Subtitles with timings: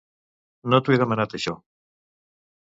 [0.73, 1.55] No t'ho he demanat, això.